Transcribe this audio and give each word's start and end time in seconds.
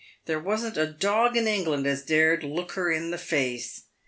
There 0.25 0.39
w 0.39 0.51
r 0.51 0.57
asn't 0.57 0.77
a 0.77 0.87
dog 0.87 1.37
in 1.37 1.45
England 1.47 1.85
as 1.85 2.01
dared 2.03 2.43
look 2.43 2.71
her 2.71 2.89
in 2.91 3.11
the 3.11 3.19
face. 3.19 3.83